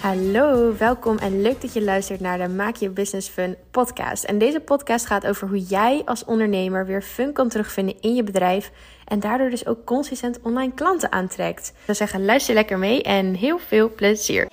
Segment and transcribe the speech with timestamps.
[0.00, 4.24] Hallo, welkom en leuk dat je luistert naar de Maak Je Business Fun podcast.
[4.24, 8.22] En deze podcast gaat over hoe jij als ondernemer weer fun kan terugvinden in je
[8.22, 8.70] bedrijf
[9.04, 11.68] en daardoor dus ook consistent online klanten aantrekt.
[11.68, 14.48] Ik zou zeggen, luister lekker mee en heel veel plezier.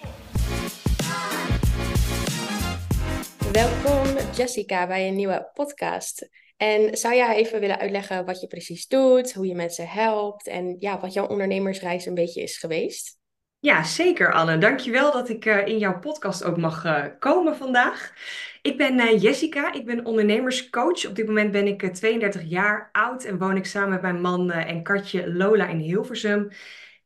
[3.51, 4.04] Welkom
[4.35, 6.29] Jessica bij een nieuwe podcast.
[6.57, 10.75] En zou jij even willen uitleggen wat je precies doet, hoe je mensen helpt en
[10.79, 13.19] ja, wat jouw ondernemersreis een beetje is geweest?
[13.59, 14.57] Ja, zeker Anne.
[14.57, 18.13] Dankjewel dat ik uh, in jouw podcast ook mag uh, komen vandaag.
[18.61, 21.07] Ik ben uh, Jessica, ik ben ondernemerscoach.
[21.07, 24.51] Op dit moment ben ik 32 jaar oud en woon ik samen met mijn man
[24.51, 26.49] en katje Lola in Hilversum.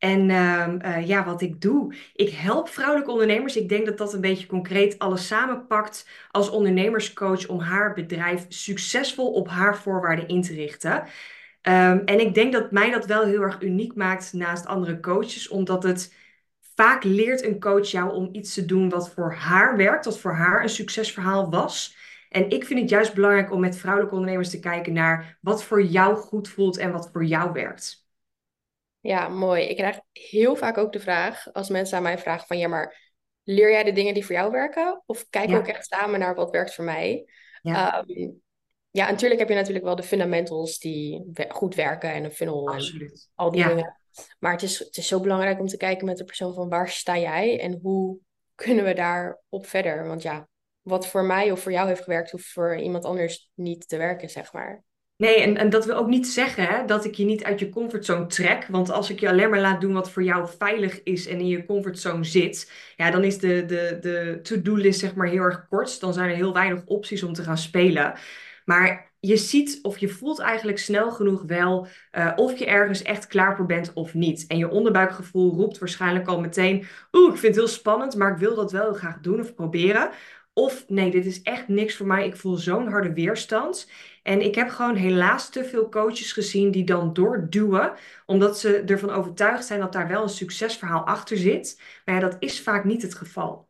[0.00, 3.56] En ehm, ja, wat ik doe, ik help vrouwelijke ondernemers.
[3.56, 9.32] Ik denk dat dat een beetje concreet alles samenpakt als ondernemerscoach om haar bedrijf succesvol
[9.32, 10.92] op haar voorwaarden in te richten.
[11.62, 15.48] Um, en ik denk dat mij dat wel heel erg uniek maakt naast andere coaches,
[15.48, 16.12] omdat het
[16.80, 20.32] Vaak leert een coach jou om iets te doen wat voor haar werkt, wat voor
[20.32, 21.96] haar een succesverhaal was.
[22.28, 25.82] En ik vind het juist belangrijk om met vrouwelijke ondernemers te kijken naar wat voor
[25.82, 28.09] jou goed voelt en wat voor jou werkt.
[29.00, 29.62] Ja, mooi.
[29.62, 33.12] Ik krijg heel vaak ook de vraag, als mensen aan mij vragen van ja, maar
[33.42, 35.02] leer jij de dingen die voor jou werken?
[35.06, 37.24] Of kijk ook echt samen naar wat werkt voor mij?
[37.62, 38.04] Ja.
[38.06, 38.30] Ehm,
[38.90, 43.10] ja, natuurlijk heb je natuurlijk wel de fundamentals die goed werken en een funnel Absoluut.
[43.10, 43.98] en al die dingen.
[44.38, 46.88] Maar het is, het is zo belangrijk om te kijken met de persoon van waar
[46.88, 48.18] sta jij en hoe
[48.54, 50.06] kunnen we daarop verder?
[50.06, 50.48] Want ja,
[50.80, 54.30] wat voor mij of voor jou heeft gewerkt, hoeft voor iemand anders niet te werken,
[54.30, 54.82] zeg maar.
[55.20, 57.68] Nee, en, en dat wil ook niet zeggen hè, dat ik je niet uit je
[57.68, 58.66] comfortzone trek.
[58.70, 61.46] Want als ik je alleen maar laat doen wat voor jou veilig is en in
[61.46, 66.00] je comfortzone zit, ja, dan is de, de, de to-do-list zeg maar heel erg kort.
[66.00, 68.14] Dan zijn er heel weinig opties om te gaan spelen.
[68.64, 73.26] Maar je ziet of je voelt eigenlijk snel genoeg wel uh, of je ergens echt
[73.26, 74.46] klaar voor bent of niet.
[74.46, 78.38] En je onderbuikgevoel roept waarschijnlijk al meteen: Oeh, ik vind het heel spannend, maar ik
[78.38, 80.10] wil dat wel graag doen of proberen.
[80.52, 82.26] Of nee, dit is echt niks voor mij.
[82.26, 83.88] Ik voel zo'n harde weerstand.
[84.22, 87.94] En ik heb gewoon helaas te veel coaches gezien die dan doorduwen,
[88.26, 91.80] omdat ze ervan overtuigd zijn dat daar wel een succesverhaal achter zit.
[92.04, 93.68] Maar ja, dat is vaak niet het geval.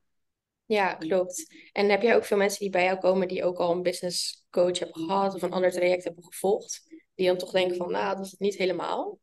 [0.65, 1.55] Ja, klopt.
[1.73, 4.47] En heb jij ook veel mensen die bij jou komen die ook al een business
[4.51, 6.83] coach hebben gehad of een ander traject hebben gevolgd,
[7.15, 9.19] die dan toch denken van, nou, dat is het niet helemaal?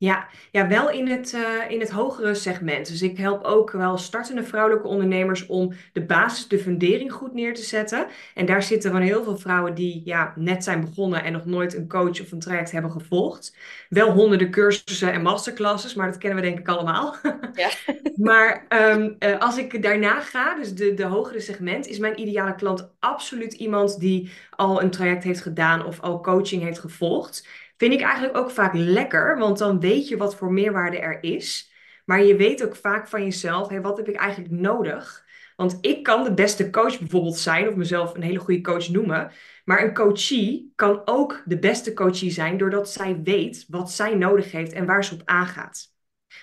[0.00, 2.88] Ja, ja wel in het, uh, in het hogere segment.
[2.88, 7.54] Dus ik help ook wel startende vrouwelijke ondernemers om de basis, de fundering goed neer
[7.54, 8.06] te zetten.
[8.34, 11.74] En daar zitten gewoon heel veel vrouwen die ja, net zijn begonnen en nog nooit
[11.74, 13.56] een coach of een traject hebben gevolgd.
[13.88, 17.16] Wel honderden cursussen en masterclasses, maar dat kennen we denk ik allemaal.
[17.54, 17.70] Ja.
[18.16, 22.54] maar um, uh, als ik daarna ga, dus de, de hogere segment, is mijn ideale
[22.54, 27.46] klant absoluut iemand die al een traject heeft gedaan of al coaching heeft gevolgd.
[27.78, 31.72] Vind ik eigenlijk ook vaak lekker, want dan weet je wat voor meerwaarde er is.
[32.04, 35.26] Maar je weet ook vaak van jezelf, hey, wat heb ik eigenlijk nodig?
[35.56, 39.30] Want ik kan de beste coach bijvoorbeeld zijn, of mezelf een hele goede coach noemen.
[39.64, 44.52] Maar een coachie kan ook de beste coachie zijn, doordat zij weet wat zij nodig
[44.52, 45.92] heeft en waar ze op aangaat.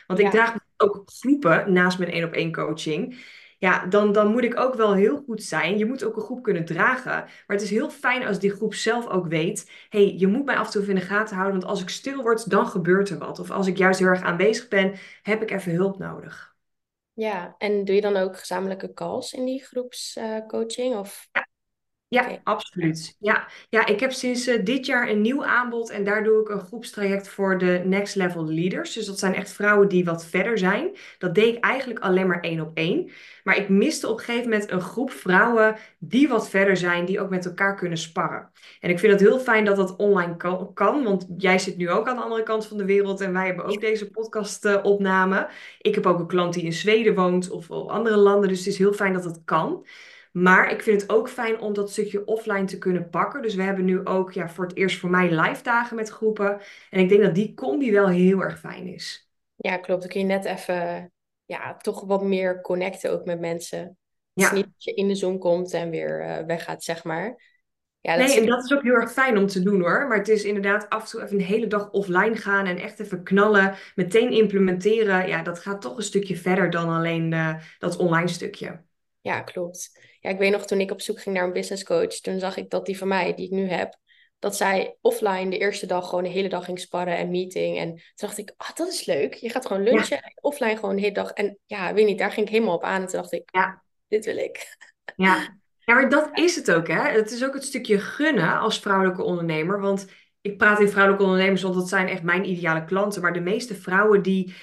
[0.07, 3.17] Want ik draag ook groepen naast mijn één op één coaching
[3.57, 5.77] ja, dan, dan moet ik ook wel heel goed zijn.
[5.77, 7.11] Je moet ook een groep kunnen dragen.
[7.11, 10.55] Maar het is heel fijn als die groep zelf ook weet: hey, je moet mij
[10.55, 13.17] af en toe in de gaten houden, want als ik stil word, dan gebeurt er
[13.17, 13.39] wat.
[13.39, 16.55] Of als ik juist heel erg aanwezig ben, heb ik even hulp nodig.
[17.13, 20.93] Ja, en doe je dan ook gezamenlijke calls in die groepscoaching?
[20.93, 21.27] Uh, of...
[21.31, 21.47] Ja,
[22.21, 23.15] ja, absoluut.
[23.19, 23.47] Ja.
[23.69, 26.59] ja, ik heb sinds uh, dit jaar een nieuw aanbod en daar doe ik een
[26.59, 28.93] groepstraject voor de Next Level Leaders.
[28.93, 30.95] Dus dat zijn echt vrouwen die wat verder zijn.
[31.17, 33.11] Dat deed ik eigenlijk alleen maar één op één.
[33.43, 37.21] Maar ik miste op een gegeven moment een groep vrouwen die wat verder zijn, die
[37.21, 38.51] ook met elkaar kunnen sparren.
[38.79, 41.89] En ik vind het heel fijn dat dat online kan, kan want jij zit nu
[41.89, 45.37] ook aan de andere kant van de wereld en wij hebben ook deze podcast-opname.
[45.37, 45.45] Uh,
[45.79, 48.67] ik heb ook een klant die in Zweden woont of, of andere landen, dus het
[48.67, 49.85] is heel fijn dat het kan.
[50.35, 53.41] Maar ik vind het ook fijn om dat stukje offline te kunnen pakken.
[53.41, 56.61] Dus we hebben nu ook ja, voor het eerst voor mij live dagen met groepen.
[56.89, 59.29] En ik denk dat die combi wel heel erg fijn is.
[59.55, 60.01] Ja, klopt.
[60.01, 61.11] Dan kun je net even
[61.45, 63.79] ja, toch wat meer connecten ook met mensen.
[63.79, 63.97] Het
[64.33, 64.45] ja.
[64.45, 67.53] is niet dat je in de zon komt en weer uh, weggaat, zeg maar.
[67.99, 70.07] Ja, dat nee, en dat is ook heel erg fijn om te doen hoor.
[70.07, 72.99] Maar het is inderdaad af en toe even een hele dag offline gaan en echt
[72.99, 75.27] even knallen, meteen implementeren.
[75.27, 78.83] Ja, dat gaat toch een stukje verder dan alleen uh, dat online stukje.
[79.21, 79.99] Ja, klopt.
[80.25, 82.57] Ja, ik weet nog toen ik op zoek ging naar een business coach, toen zag
[82.57, 83.97] ik dat die van mij, die ik nu heb,
[84.39, 87.77] dat zij offline de eerste dag gewoon de hele dag ging sparren en meeting.
[87.77, 89.33] En toen dacht ik, ah, dat is leuk.
[89.33, 91.31] Je gaat gewoon lunchen, offline gewoon de hele dag.
[91.31, 93.01] En ja, weet niet, daar ging ik helemaal op aan.
[93.01, 94.57] En toen dacht ik, ja, dit wil ik.
[95.15, 97.01] Ja, Ja, maar dat is het ook, hè?
[97.01, 99.79] Het is ook het stukje gunnen als vrouwelijke ondernemer.
[99.79, 100.07] Want
[100.41, 103.21] ik praat in vrouwelijke ondernemers, want dat zijn echt mijn ideale klanten.
[103.21, 104.55] Maar de meeste vrouwen die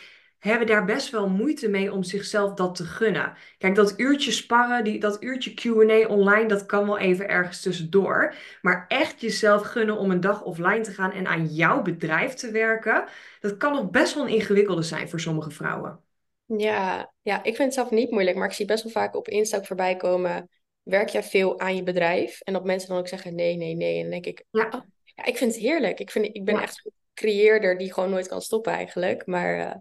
[0.50, 3.34] hebben daar best wel moeite mee om zichzelf dat te gunnen.
[3.58, 8.34] Kijk, dat uurtje sparren, die, dat uurtje Q&A online, dat kan wel even ergens tussendoor.
[8.62, 12.50] Maar echt jezelf gunnen om een dag offline te gaan en aan jouw bedrijf te
[12.50, 13.04] werken,
[13.40, 16.00] dat kan nog best wel een ingewikkelde zijn voor sommige vrouwen.
[16.46, 19.28] Ja, ja, ik vind het zelf niet moeilijk, maar ik zie best wel vaak op
[19.28, 20.48] Insta ook voorbij komen,
[20.82, 22.40] werk jij veel aan je bedrijf?
[22.40, 23.96] En dat mensen dan ook zeggen nee, nee, nee.
[23.96, 26.00] En dan denk ik, Ja, oh, ja, ik vind het heerlijk.
[26.00, 29.26] Ik, vind, ik ben ja, echt een creëerder die gewoon nooit kan stoppen eigenlijk.
[29.26, 29.74] Maar eh,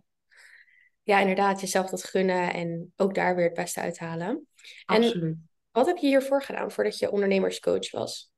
[1.03, 4.48] ja, inderdaad, jezelf dat gunnen en ook daar weer het beste uithalen.
[4.86, 5.38] En absoluut.
[5.71, 8.31] wat heb je hiervoor gedaan, voordat je ondernemerscoach was?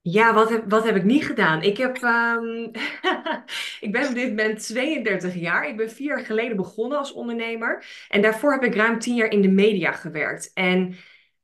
[0.00, 1.62] Ja, wat heb, wat heb ik niet gedaan?
[1.62, 2.62] Ik heb, ehm,
[3.86, 5.68] ik ben op dit moment 32 jaar.
[5.68, 7.84] Ik ben vier jaar geleden begonnen als ondernemer.
[8.08, 10.50] En daarvoor heb ik ruim 10 jaar in de media gewerkt.
[10.54, 10.96] En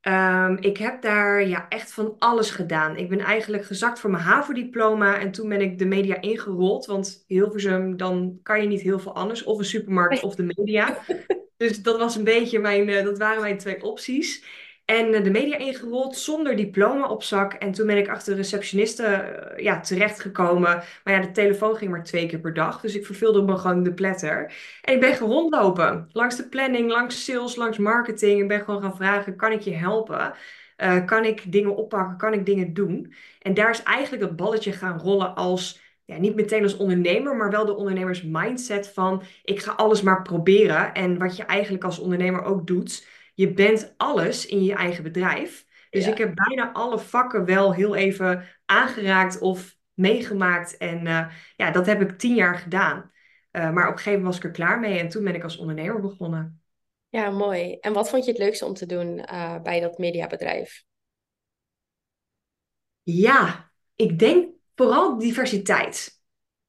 [0.05, 2.97] ehm, ik heb daar ja, echt van alles gedaan.
[2.97, 5.19] Ik ben eigenlijk gezakt voor mijn HAVO-diploma.
[5.19, 6.85] En toen ben ik de media ingerold.
[6.85, 9.43] Want Hilversum, dan kan je niet heel veel anders.
[9.43, 10.97] Of een supermarkt of de media.
[11.57, 14.43] Dus dat was een beetje mijn, eh, dat waren mijn twee opties.
[14.85, 17.53] En eh, de media ingerold zonder diploma op zak.
[17.53, 20.83] En toen ben ik achter de receptioniste eh, ja, terechtgekomen.
[21.03, 22.81] Maar ja, de telefoon ging maar twee keer per dag.
[22.81, 24.53] Dus ik verveelde me gewoon de pletter.
[24.81, 26.09] En ik ben gaan rondlopen.
[26.11, 28.41] Langs de planning, langs sales, langs marketing.
[28.41, 30.33] Ik ben gewoon gaan vragen, kan ik je helpen?
[30.75, 32.17] Eh, kan ik dingen oppakken?
[32.17, 33.13] Kan ik dingen doen?
[33.41, 35.83] En daar is eigenlijk dat balletje gaan rollen als...
[36.05, 40.21] Ja, niet meteen als ondernemer, maar wel de ondernemers mindset van ik ga alles maar
[40.21, 40.93] proberen.
[40.93, 45.65] En wat je eigenlijk als ondernemer ook doet, je bent alles in je eigen bedrijf.
[45.89, 50.77] Dus ik heb bijna alle vakken wel heel even aangeraakt of meegemaakt.
[50.77, 53.11] En eh, ja, dat heb ik tien jaar gedaan.
[53.51, 55.43] Eh, maar op een gegeven moment was ik er klaar mee en toen ben ik
[55.43, 56.61] als ondernemer begonnen.
[57.09, 57.77] ja, mooi.
[57.79, 60.83] En wat vond je het leukste om te doen eh, bij dat mediabedrijf?
[63.03, 66.14] Ja, ik denk vooral diversiteit.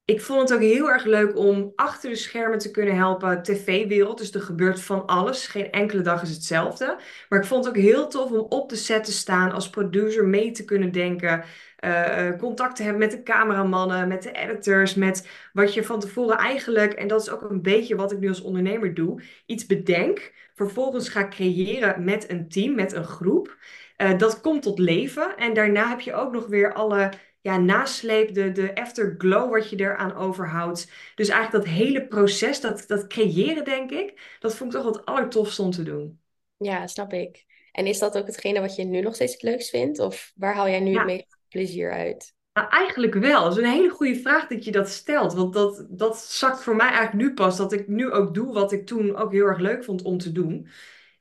[0.07, 3.43] Ik vond het ook heel erg leuk om achter de schermen te kunnen helpen.
[3.43, 5.47] TV-wereld, dus er gebeurt van alles.
[5.47, 6.97] Geen enkele dag is hetzelfde.
[7.29, 10.25] Maar ik vond het ook heel tof om op de set te staan, als producer
[10.27, 11.43] mee te kunnen denken.
[11.77, 15.99] eh, eh, contact te hebben met de cameramannen, met de editors, met wat je van
[15.99, 19.65] tevoren eigenlijk, en dat is ook een beetje wat ik nu als ondernemer doe, iets
[19.65, 23.57] bedenk, vervolgens ga creëren met een team, met een groep.
[23.95, 27.11] Eh, dat komt tot leven en daarna heb je ook nog weer alle
[27.41, 30.91] ja, nasleep, de, de afterglow wat je eraan overhoudt.
[31.15, 35.05] Dus eigenlijk dat hele proces, dat, dat creëren, denk ik, dat vond ik toch wat
[35.05, 36.19] allertofste om te doen.
[36.57, 37.45] Ja, snap ik.
[37.71, 39.99] En is dat ook hetgene wat je nu nog steeds het leukst vindt?
[39.99, 42.35] Of waar haal jij nu het meeste plezier uit?
[42.57, 43.43] nou, eigenlijk wel.
[43.43, 45.33] Dat is een hele goede vraag dat je dat stelt.
[45.33, 48.71] Want dat, dat zakt voor mij eigenlijk nu pas, dat ik nu ook doe wat
[48.71, 50.67] ik toen ook heel erg leuk vond om te doen.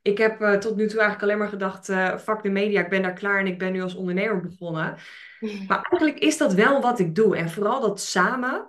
[0.03, 2.89] Ik heb eh, tot nu toe eigenlijk alleen maar gedacht, eh fuck de media, ik
[2.89, 4.97] ben daar klaar en ik ben nu als ondernemer begonnen.
[5.41, 7.37] Maar eigenlijk is dat wel wat ik doe.
[7.37, 8.69] En vooral dat samen,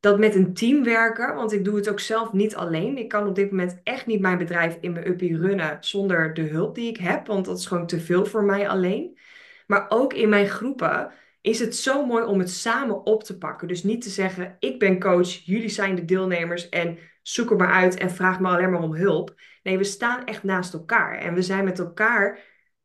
[0.00, 1.34] dat met een team werken.
[1.34, 2.98] Want ik doe het ook zelf niet alleen.
[2.98, 6.42] Ik kan op dit moment echt niet mijn bedrijf in mijn uppie runnen zonder de
[6.42, 7.26] hulp die ik heb.
[7.26, 9.18] Want dat is gewoon te veel voor mij alleen.
[9.66, 13.68] Maar ook in mijn groepen is het zo mooi om het samen op te pakken.
[13.68, 17.72] Dus niet te zeggen, ik ben coach, jullie zijn de deelnemers en zoek er maar
[17.72, 19.34] uit en vraag me alleen maar om hulp.
[19.62, 22.38] Nee, we staan echt naast elkaar en we zijn met elkaar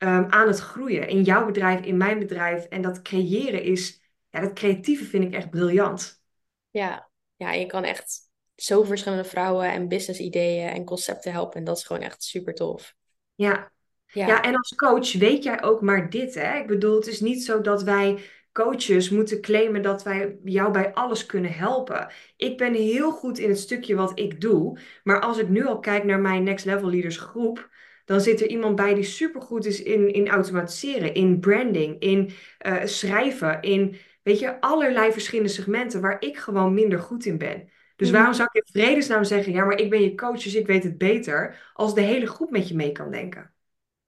[0.03, 1.07] ehm, aan het groeien.
[1.07, 2.65] In jouw bedrijf, in mijn bedrijf.
[2.65, 6.21] En dat creëren is, ja, dat creatieve vind ik echt briljant.
[6.69, 8.19] Ja, ja, je kan echt
[8.55, 11.59] zo verschillende vrouwen en business ideeën en concepten helpen.
[11.59, 12.95] En dat is gewoon echt super tof.
[13.35, 13.71] Ja,
[14.07, 16.57] Ja, Ja, en als coach weet jij ook maar dit, hè?
[16.57, 18.19] Ik bedoel, het is niet zo dat wij
[18.51, 22.11] coaches moeten claimen dat wij jou bij alles kunnen helpen.
[22.37, 25.79] Ik ben heel goed in het stukje wat ik doe, maar als ik nu al
[25.79, 27.69] kijk naar mijn Next Level Leaders groep,
[28.05, 32.85] dan zit er iemand bij die supergoed is in, in automatiseren, in branding, in eh,
[32.85, 37.69] schrijven, in, weet je, allerlei verschillende segmenten waar ik gewoon minder goed in ben.
[37.95, 38.17] Dus Mhm.
[38.17, 40.83] waarom zou ik in vredesnaam zeggen, ja, maar ik ben je coach, dus ik weet
[40.83, 43.53] het beter, als de hele groep met je mee kan denken?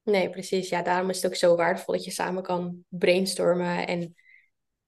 [0.03, 0.69] nee, precies.
[0.69, 3.87] Ja, daarom is het ook zo waardevol dat je samen kan brainstormen.
[3.87, 4.15] En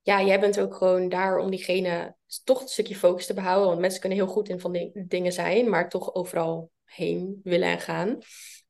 [0.01, 3.67] ja, jij bent ook gewoon daar om diegene toch een stukje focus te behouden.
[3.67, 7.67] Want mensen kunnen heel goed in van die dingen zijn, maar toch overal heen willen
[7.69, 8.17] en gaan.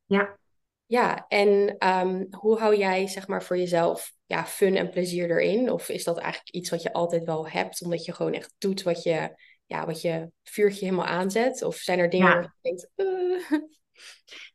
[0.08, 0.38] Ja.
[0.86, 5.70] Ja, en ehm, hoe hou jij zeg maar voor jezelf ja, fun en plezier erin?
[5.70, 8.82] Of is dat eigenlijk iets wat je altijd wel hebt, omdat je gewoon echt doet
[8.82, 9.30] wat je,
[9.66, 11.62] ja, wat je vuurtje helemaal aanzet?
[11.62, 12.88] Of zijn er dingen Ja, je denkt,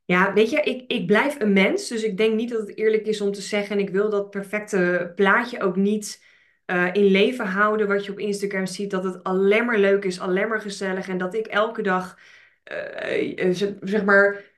[0.06, 3.06] ja, weet je, ik, ik blijf een mens, dus ik denk niet dat het eerlijk
[3.06, 6.26] is om te zeggen, en ik wil dat perfecte plaatje ook niet
[6.66, 10.20] eh, in leven houden, wat je op Instagram ziet, dat het alleen maar leuk is,
[10.20, 12.18] alleen maar gezellig, en dat ik elke dag,
[12.64, 14.52] eh, eh, zeg maar,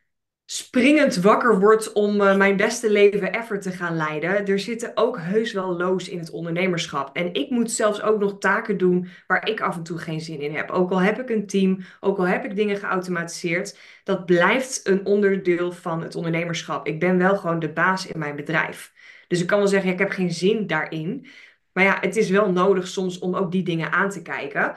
[0.46, 4.46] springend wakker word om uh, mijn beste leven ever te gaan leiden.
[4.46, 7.16] Er zitten ook heus wel loos in het ondernemerschap.
[7.16, 10.42] En ik moet zelfs ook nog taken doen waar ik af en toe geen zin
[10.42, 10.70] in heb.
[10.70, 15.06] Ook al heb ik een team, ook al heb ik dingen geautomatiseerd, dat blijft een
[15.06, 16.88] onderdeel van het ondernemerschap.
[16.88, 18.94] Ik ben wel gewoon de baas in mijn bedrijf.
[19.28, 21.28] Dus ik kan wel zeggen, ik heb geen zin daarin.
[21.74, 24.76] Maar ja, het is wel nodig soms om ook die dingen aan te kijken.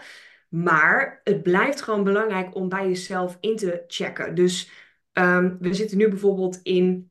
[0.49, 4.35] Maar het blijft gewoon belangrijk om bij jezelf in te checken.
[4.35, 4.71] Dus
[5.19, 7.11] um, we zitten nu bijvoorbeeld in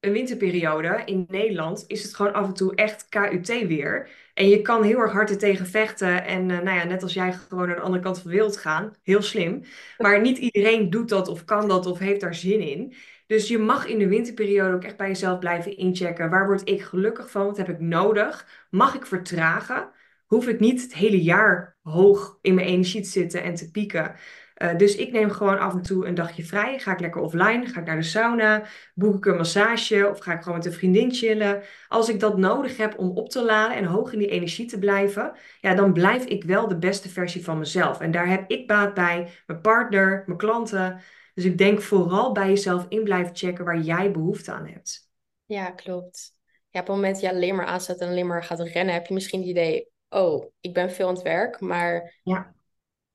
[0.00, 1.02] een winterperiode.
[1.04, 4.10] In Nederland is het gewoon af en toe echt KUT weer.
[4.34, 6.24] En je kan heel erg hard er tegen vechten.
[6.24, 8.56] En uh, nou ja, net als jij gewoon naar de andere kant van de wereld
[8.56, 8.94] gaan.
[9.02, 9.62] Heel slim.
[9.98, 12.94] Maar niet iedereen doet dat of kan dat of heeft daar zin in.
[13.26, 16.30] Dus je mag in de winterperiode ook echt bij jezelf blijven inchecken.
[16.30, 17.46] Waar word ik gelukkig van?
[17.46, 18.66] Wat heb ik nodig?
[18.70, 19.90] Mag ik vertragen?
[20.26, 24.14] Hoef ik niet het hele jaar hoog in mijn energie te zitten en te pieken?
[24.62, 26.78] Uh, dus ik neem gewoon af en toe een dagje vrij.
[26.78, 27.66] Ga ik lekker offline?
[27.66, 28.64] Ga ik naar de sauna?
[28.94, 30.08] Boek ik een massage?
[30.10, 31.62] Of ga ik gewoon met een vriendin chillen?
[31.88, 34.78] Als ik dat nodig heb om op te laden en hoog in die energie te
[34.78, 38.00] blijven, ja, dan blijf ik wel de beste versie van mezelf.
[38.00, 41.00] En daar heb ik baat bij, mijn partner, mijn klanten.
[41.34, 45.08] Dus ik denk vooral bij jezelf in blijven checken waar jij behoefte aan hebt.
[45.44, 46.34] Ja, klopt.
[46.68, 49.06] Ja, op het moment dat je alleen maar aanzet en alleen maar gaat rennen, heb
[49.06, 52.54] je misschien het idee, oh, ik ben veel aan het werk, maar ja.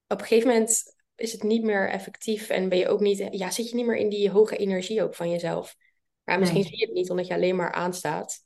[0.08, 3.50] op een gegeven moment is het niet meer effectief en ben je ook niet, ja,
[3.50, 5.76] zit je niet meer in die hoge energie ook van jezelf.
[6.24, 8.46] Maar misschien zie je het niet omdat je alleen maar aanstaat.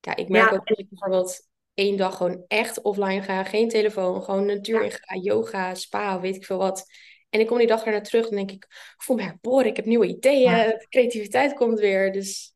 [0.00, 4.22] Ja, ik merk ook dat ik bijvoorbeeld één dag gewoon echt offline ga, geen telefoon,
[4.22, 6.84] gewoon natuur in ga, yoga, spa, weet ik veel wat.
[7.30, 9.76] En ik kom die dag ernaar terug en denk ik, ik voel me herboren, ik
[9.76, 12.12] heb nieuwe ideeën, de creativiteit komt weer.
[12.12, 12.54] Dus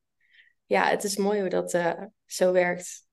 [0.66, 3.03] ja, het is mooi hoe dat uh, zo werkt.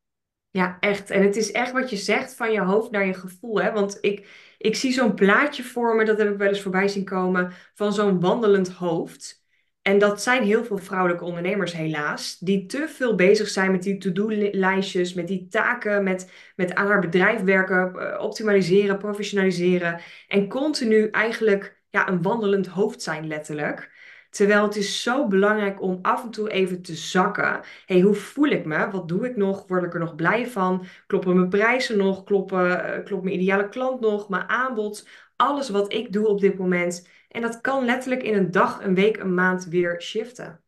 [0.51, 1.10] Ja, echt.
[1.10, 3.62] En het is echt wat je zegt van je hoofd naar je gevoel.
[3.62, 3.72] Hè?
[3.72, 4.27] Want ik,
[4.58, 7.93] ik zie zo'n plaatje voor me, dat heb ik wel eens voorbij zien komen, van
[7.93, 9.41] zo'n wandelend hoofd.
[9.81, 13.98] En dat zijn heel veel vrouwelijke ondernemers helaas, die te veel bezig zijn met die
[13.98, 20.01] to-do-lijstjes, met die taken, met, met aan haar bedrijf werken, eh, optimaliseren, professionaliseren.
[20.27, 23.91] En continu eigenlijk ja, een wandelend hoofd zijn letterlijk.
[24.32, 27.62] Terwijl het is zo belangrijk om af en toe even te zakken.
[27.86, 28.90] hey, hoe voel ik me?
[28.90, 29.68] Wat doe ik nog?
[29.68, 30.86] Word ik er nog blij van?
[31.08, 32.24] Kloppen mijn prijzen nog?
[32.24, 34.30] Kloppen, eh, klopt mijn ideale klant nog?
[34.30, 35.08] Mijn aanbod?
[35.36, 37.08] Alles wat ik doe op dit moment.
[37.28, 40.64] En dat kan letterlijk in een dag, een week, een maand weer shiften.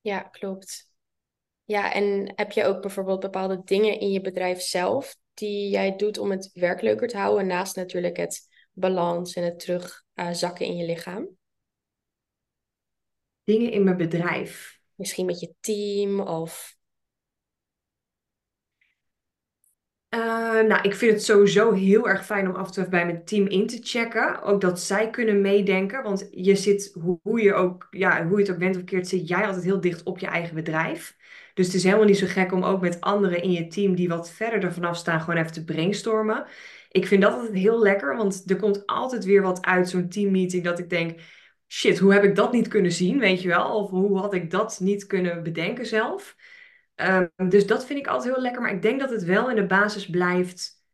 [0.00, 0.88] Ja, klopt.
[1.64, 6.18] Ja, en heb je ook bijvoorbeeld bepaalde dingen in je bedrijf zelf die jij doet
[6.18, 8.40] om het werk leuker te houden, naast natuurlijk het
[8.72, 11.38] balans en het terugzakken uh, in je lichaam?
[13.44, 14.80] Dingen in mijn bedrijf.
[14.94, 16.78] Misschien met je team of.
[20.14, 20.20] Uh,
[20.60, 23.46] nou, ik vind het sowieso heel erg fijn om af en toe bij mijn team
[23.46, 24.42] in te checken.
[24.42, 26.02] Ook dat zij kunnen meedenken.
[26.02, 29.28] Want je zit, hoe, je ook, ja, hoe je het ook bent of keert, zit
[29.28, 31.16] jij altijd heel dicht op je eigen bedrijf.
[31.54, 34.08] Dus het is helemaal niet zo gek om ook met anderen in je team die
[34.08, 36.46] wat verder ervan af staan, gewoon even te brainstormen.
[36.90, 40.64] Ik vind dat altijd heel lekker, want er komt altijd weer wat uit zo'n teammeeting
[40.64, 41.20] dat ik denk
[41.72, 43.76] shit, hoe heb ik dat niet kunnen zien, weet je wel?
[43.76, 46.36] Of hoe had ik dat niet kunnen bedenken zelf?
[46.94, 48.62] Ehm, dus dat vind ik altijd heel lekker.
[48.62, 50.84] Maar ik denk dat het wel in de basis blijft.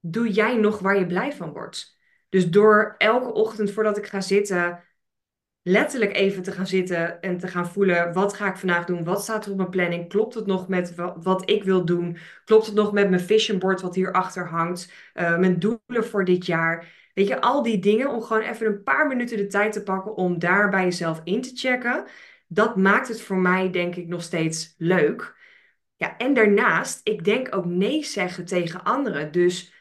[0.00, 1.96] Doe jij nog waar je blij van wordt?
[2.28, 4.84] Dus door elke ochtend voordat ik ga zitten,
[5.62, 9.04] letterlijk even te gaan zitten en te gaan voelen: wat ga ik vandaag doen?
[9.04, 10.08] Wat staat er op mijn planning?
[10.08, 12.18] Klopt het nog met wat ik wil doen?
[12.44, 14.92] Klopt het nog met mijn vision board wat hierachter hangt?
[15.14, 16.97] Uh, mijn doelen voor dit jaar?
[17.18, 20.14] Weet je, al die dingen om gewoon even een paar minuten de tijd te pakken
[20.14, 22.04] om daar bij jezelf in te checken.
[22.46, 25.36] Dat maakt het voor mij, denk ik, nog steeds leuk.
[25.96, 29.32] Ja, en daarnaast, ik denk ook nee zeggen tegen anderen.
[29.32, 29.72] Dus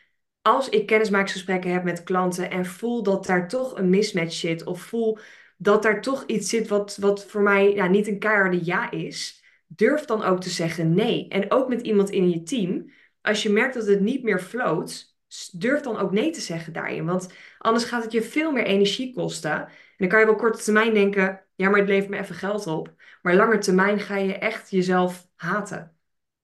[0.42, 4.82] als ik kennismakingsgesprekken heb met klanten en voel dat daar toch een mismatch zit, of
[4.82, 5.18] voel
[5.58, 9.44] dat daar toch iets zit wat, wat voor mij ja, niet een keiharde ja is,
[9.68, 11.28] durf dan ook te zeggen nee.
[11.28, 12.92] En ook met iemand in je team,
[13.22, 15.07] als je merkt dat het niet meer floot,
[15.52, 17.06] durf dan ook nee te zeggen daarin.
[17.06, 19.52] Want anders gaat het je veel meer energie kosten.
[19.52, 22.68] En dan kan je wel korte termijn denken, ja, maar het levert me even geld
[22.68, 22.94] op.
[23.22, 25.96] Maar lange termijn ga je echt jezelf haten.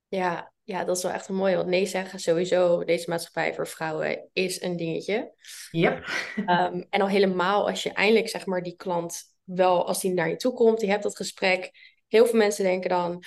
[0.08, 1.56] Ja, ja, dat is wel echt een mooie.
[1.56, 5.34] Want nee zeggen sowieso, deze maatschappij voor vrouwen is een dingetje.
[5.72, 6.08] Yep.
[6.38, 10.30] Um, en al helemaal als je eindelijk zeg maar die klant wel, als die naar
[10.30, 11.72] je toe komt, je hebt dat gesprek.
[12.08, 13.24] Heel veel mensen denken dan,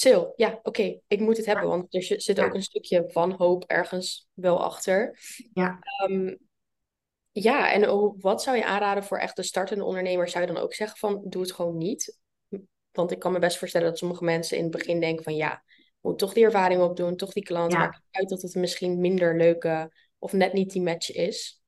[0.00, 4.28] Sil, ja, oké, ik moet het hebben, want er zit ook een stukje wanhoop ergens
[4.32, 5.18] wel achter.
[5.52, 5.78] Ja.
[6.08, 6.38] Um,
[7.32, 10.28] ja, en wat zou je aanraden voor echt de startende ondernemer?
[10.28, 12.20] Zou je dan ook zeggen van, doe het gewoon niet?
[12.90, 15.62] Want ik kan me best voorstellen dat sommige mensen in het begin denken van, ja,
[16.00, 17.72] moet toch die ervaring opdoen, toch die klant.
[17.72, 17.78] Ja.
[17.78, 21.62] Maakt uit dat het misschien minder leuke of net niet die match is.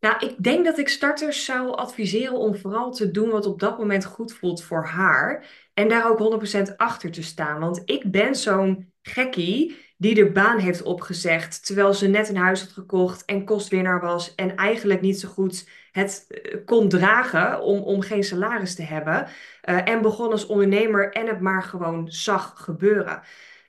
[0.00, 3.78] Nou, ik denk dat ik starters zou adviseren om vooral te doen wat op dat
[3.78, 5.46] moment goed voelt voor haar.
[5.80, 7.60] En daar ook 100% achter te staan.
[7.60, 12.60] Want ik ben zo'n gekkie die de baan heeft opgezegd terwijl ze net een huis
[12.60, 17.78] had gekocht en kostwinnaar was en eigenlijk niet zo goed het eh, kon dragen om,
[17.78, 19.26] om geen salaris te hebben.
[19.64, 23.22] Uh, en begon als ondernemer en het maar gewoon zag gebeuren.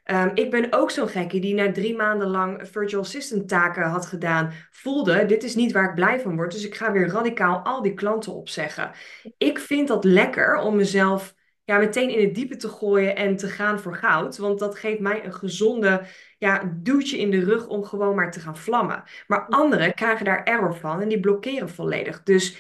[0.06, 4.06] Um, ik ben ook zo'n gekkie die na drie maanden lang virtual assistant taken had
[4.06, 7.58] gedaan, voelde, dit is niet waar ik blij van word, dus ik ga weer radicaal
[7.58, 8.92] al die klanten opzeggen.
[9.38, 13.48] Ik vind dat lekker om mezelf ja, meteen in het diepe te gooien en te
[13.48, 16.06] gaan voor goud, want dat geeft mij een gezonde
[16.38, 19.04] ja, duwtje in de rug om gewoon maar te gaan vlammen.
[19.28, 22.24] Maar anderen krijgen daar error van en die blokkeren volledig.
[22.24, 22.58] Dus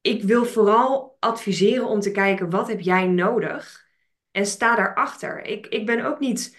[0.00, 3.88] ik wil vooral adviseren om te kijken, wat heb jij nodig?
[4.30, 5.44] En sta daarachter.
[5.44, 6.56] Ik, ik ben ook niet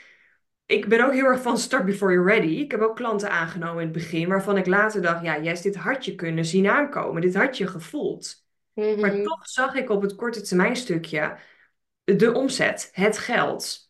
[0.66, 2.48] ik ben ook heel erg van start before you're ready.
[2.48, 5.76] Ik heb ook klanten aangenomen in het begin, waarvan ik later dacht, ja, yes, dit
[5.76, 7.22] had je kunnen zien aankomen.
[7.22, 8.46] Dit had je gevoeld.
[8.74, 9.24] Maar Mhm.
[9.24, 11.38] toch zag ik op het korte termijn stukje
[12.04, 13.90] de omzet, het geld.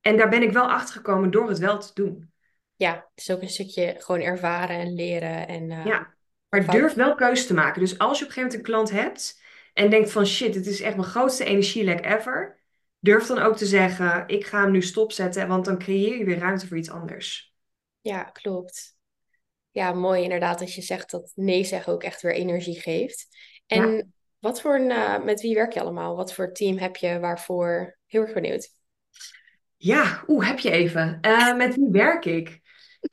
[0.00, 2.30] En daar ben ik wel achter gekomen door het wel te doen.
[2.76, 6.14] Ja, het is ook een stukje gewoon ervaren en leren en uh, Ja,
[6.48, 7.80] maar durf wel keus te maken.
[7.80, 9.42] Dus als je op een gegeven moment een klant hebt
[9.74, 12.58] en denkt van shit, dit is echt mijn grootste energielek ever.
[12.98, 16.38] Durf dan ook te zeggen, ik ga hem nu stopzetten, want dan creëer je weer
[16.38, 17.54] ruimte voor iets anders.
[18.00, 18.96] Ja, klopt.
[19.70, 23.28] Ja, mooi inderdaad dat je zegt dat nee zeggen ook echt weer energie geeft.
[23.66, 24.02] En Ja.
[24.46, 26.16] Wat voor een, uh, met wie werk je allemaal?
[26.16, 27.98] Wat voor team heb je waarvoor?
[28.06, 28.68] Heel erg benieuwd.
[29.76, 31.18] Ja, oeh, heb je even.
[31.22, 32.60] Uh, met wie werk ik?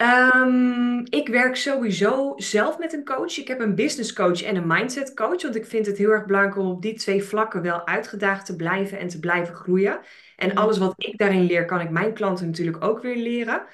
[0.01, 3.37] Um, ik werk sowieso zelf met een coach.
[3.37, 5.41] Ik heb een business coach en een mindset coach.
[5.41, 8.55] Want ik vind het heel erg belangrijk om op die twee vlakken wel uitgedaagd te
[8.55, 9.99] blijven en te blijven groeien.
[10.35, 13.65] En alles wat ik daarin leer, kan ik mijn klanten natuurlijk ook weer leren.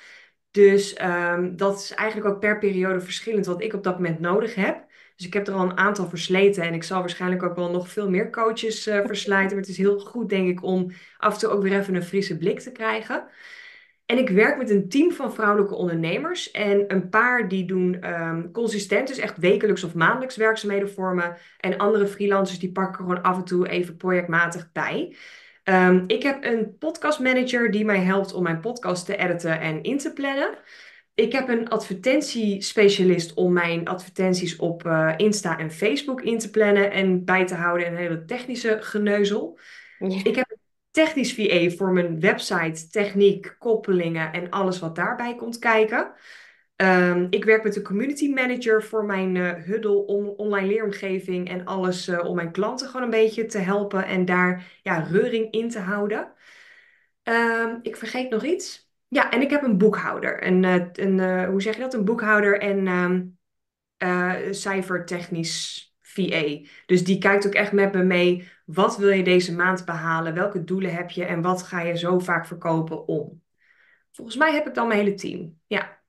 [0.52, 4.56] Dus um, dat is eigenlijk ook per periode verschillend wat ik op dat moment nodig
[4.56, 4.88] heb.
[5.20, 7.90] Dus ik heb er al een aantal versleten en ik zal waarschijnlijk ook wel nog
[7.90, 9.50] veel meer coaches uh, verslijten.
[9.50, 12.04] Maar het is heel goed, denk ik, om af en toe ook weer even een
[12.04, 13.28] frisse blik te krijgen.
[14.06, 16.52] En ik werk met een team van vrouwelijke ondernemers.
[16.52, 21.34] En een paar die doen um, consistent, dus echt wekelijks of maandelijks werkzaamheden voor me.
[21.60, 25.16] En andere freelancers die pakken gewoon af en toe even projectmatig bij.
[25.64, 29.98] Um, ik heb een podcastmanager die mij helpt om mijn podcast te editen en in
[29.98, 30.58] te plannen.
[31.20, 36.92] Ik heb een advertentiespecialist om mijn advertenties op uh, Insta en Facebook in te plannen
[36.92, 37.88] en bij te houden.
[37.88, 39.60] En een hele technische geneuzel.
[40.00, 40.24] Ja.
[40.24, 45.60] Ik heb een technisch VA voor mijn website, techniek, koppelingen en alles wat daarbij komt
[45.60, 46.12] kijken.
[46.76, 51.66] Um, ik werk met een community manager voor mijn uh, huddle on online leeromgeving en
[51.66, 55.70] alles uh, om mijn klanten gewoon een beetje te helpen en daar ja, reuring in
[55.70, 56.32] te houden.
[57.24, 58.89] Um, ik vergeet nog iets.
[59.10, 60.48] Ja, en ik heb een boekhouder.
[60.48, 61.94] Een, uh, een hoe zeg je dat?
[61.94, 63.38] Een boekhouder en um,
[64.54, 66.60] cijfertechnisch VA.
[66.86, 68.48] Dus die kijkt ook echt met me mee.
[68.66, 70.34] Wat wil je deze maand behalen?
[70.34, 71.26] Welke doelen heb je?
[71.26, 73.42] En wat ga je zo vaak verkopen om?
[74.12, 75.60] Volgens mij heb ik dan mijn hele team.
[75.68, 76.02] Ja.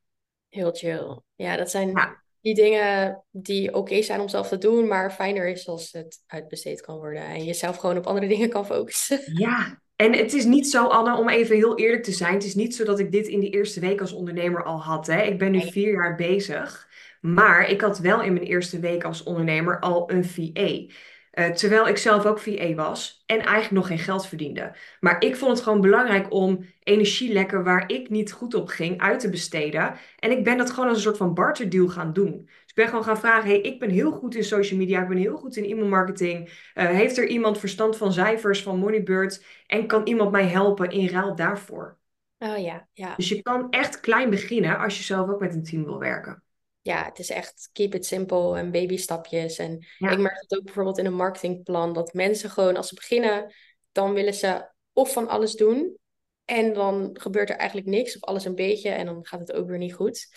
[0.48, 1.20] Heel chill.
[1.34, 2.22] Ja, dat zijn Ja.
[2.40, 6.80] die dingen die oké zijn om zelf te doen, maar fijner is als het uitbesteed
[6.80, 9.20] kan worden en jezelf gewoon op andere dingen kan focussen.
[9.34, 12.34] Ja, en het is niet zo, Anne, om even heel eerlijk te zijn.
[12.34, 15.06] Het is niet zo dat ik dit in die eerste week als ondernemer al had.
[15.06, 15.22] Hè.
[15.22, 16.88] Ik ben nu vier jaar bezig.
[17.20, 20.94] Maar ik had wel in mijn eerste week als ondernemer al een VA.
[21.30, 24.76] Eh, terwijl ik zelf ook VA was en eigenlijk nog geen geld verdiende.
[25.00, 29.20] Maar ik vond het gewoon belangrijk om energielekken waar ik niet goed op ging uit
[29.20, 29.94] te besteden.
[30.18, 32.48] En ik ben dat gewoon als een soort van barterdeal gaan doen.
[32.70, 35.08] Dus ik ben gewoon gaan vragen: hey, ik ben heel goed in social media, ik
[35.08, 36.48] ben heel goed in e-mailmarketing.
[36.74, 39.44] Uh, heeft er iemand verstand van cijfers, van Moneybird?
[39.66, 41.98] En kan iemand mij helpen in ruil daarvoor?
[42.38, 43.14] Oh ja, ja.
[43.16, 46.42] Dus je kan echt klein beginnen als je zelf ook met een team wil werken.
[46.82, 49.58] Ja, het is echt keep it simple en babystapjes.
[49.58, 50.10] En Ja.
[50.10, 53.54] ik merk het ook bijvoorbeeld in een marketingplan, dat mensen gewoon als ze beginnen,
[53.92, 55.98] dan willen ze of van alles doen
[56.44, 59.68] en dan gebeurt er eigenlijk niks of alles een beetje en dan gaat het ook
[59.68, 60.28] weer niet goed.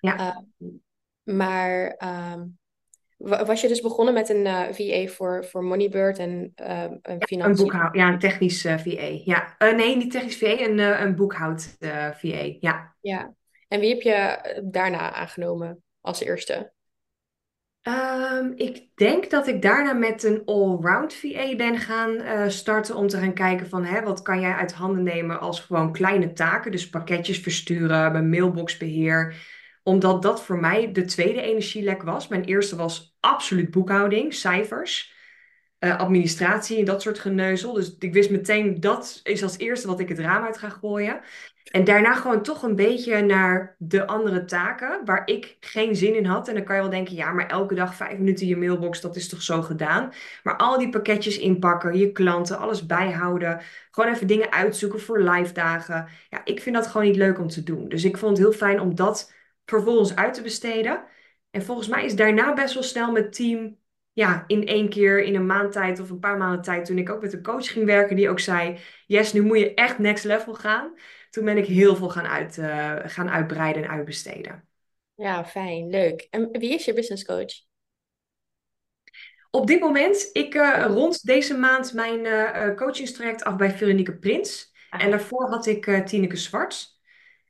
[0.00, 0.36] Ja.
[0.58, 0.68] Uh,
[1.26, 2.44] maar ehm,
[3.16, 7.22] was je dus begonnen met een uh, VA voor, voor Moneybird en uh, een Een
[7.26, 7.64] financiën?
[7.64, 9.20] boekhoud, ja, een technisch uh, VA.
[9.24, 9.54] Ja.
[9.58, 11.76] Uh, nee, niet technisch VA, een, een boekhoud
[12.20, 12.56] VA.
[12.60, 12.94] Ja.
[13.00, 13.34] Ja.
[13.68, 16.74] En wie heb je daarna aangenomen als eerste?
[17.88, 23.06] Um, ik denk dat ik daarna met een all-round VA ben gaan uh, starten om
[23.06, 26.70] te gaan kijken van hè, wat kan jij uit handen nemen als gewoon kleine taken,
[26.70, 29.34] dus pakketjes versturen, mijn mailboxbeheer,
[29.86, 32.28] omdat dat voor mij de tweede energielek was.
[32.28, 35.14] Mijn eerste was absoluut boekhouding, cijfers.
[35.78, 37.72] administratie en dat soort geneuzel.
[37.72, 41.20] Dus ik wist meteen dat is als eerste wat ik het raam uit ga gooien.
[41.70, 46.24] En daarna gewoon toch een beetje naar de andere taken waar ik geen zin in
[46.24, 46.48] had.
[46.48, 49.16] En dan kan je wel denken, ja, maar elke dag vijf minuten je mailbox, dat
[49.16, 50.12] is toch zo gedaan.
[50.42, 53.60] Maar al die pakketjes inpakken, je klanten, alles bijhouden.
[53.90, 56.08] Gewoon even dingen uitzoeken voor live dagen.
[56.30, 57.88] Ja, ik vind dat gewoon niet leuk om te doen.
[57.88, 59.34] Dus ik vond het heel fijn om dat
[59.66, 61.04] vervolgens uit te besteden.
[61.50, 63.78] En volgens mij is daarna best wel snel met team
[64.16, 67.10] ja, in één keer in een maand tijd of een paar maanden tijd, toen ik
[67.10, 70.24] ook met een coach ging werken, die ook zei: Yes, nu moet je echt next
[70.24, 70.94] level gaan.
[71.30, 74.68] Toen ben ik heel veel gaan, uit, uh, gaan uitbreiden en uitbesteden.
[75.14, 76.26] Ja, fijn, leuk.
[76.30, 77.52] En wie is je business coach?
[79.50, 84.72] Op dit moment, ik uh, rond deze maand mijn uh, coachingstraject af bij Veronique Prins.
[84.90, 85.02] Ah.
[85.02, 86.95] En daarvoor had ik Tineke Zwart.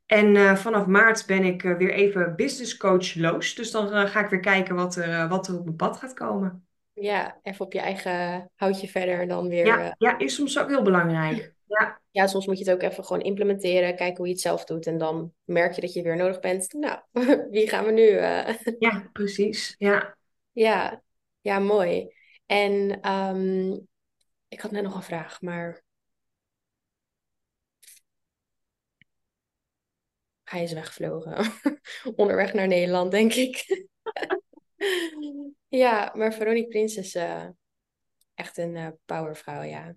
[0.06, 3.54] En vanaf maart ben ik weer even business coach loos.
[3.54, 6.66] Dus dan ga ik weer kijken wat er, wat er op mijn pad gaat komen.
[6.92, 9.66] Ja, even op je eigen houtje verder dan weer.
[9.66, 11.54] Ja, ja is soms ook heel belangrijk.
[11.66, 12.00] Ja.
[12.10, 14.86] ja, soms moet je het ook even gewoon implementeren, kijken hoe je het zelf doet.
[14.86, 16.72] En dan merk je dat je weer nodig bent.
[16.72, 16.98] Nou,
[17.50, 18.10] wie gaan we nu?
[18.78, 19.74] Ja, precies.
[19.78, 20.16] Ja.
[20.52, 21.02] ja,
[21.40, 22.14] ja, mooi.
[22.46, 23.86] En um,
[24.48, 25.82] ik had net nog een vraag, maar
[30.50, 31.52] hij is weggevlogen.
[32.16, 33.86] Onderweg naar Nederland, denk ik.
[35.68, 37.44] ja, maar Veronique Prins is uh,
[38.34, 39.94] echt een uh, powervrouw, ja.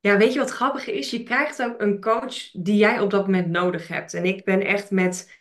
[0.00, 1.10] Ja, weet je wat grappig is?
[1.10, 4.14] Je krijgt ook een coach die jij op dat moment nodig hebt.
[4.14, 5.37] En ik ben echt met,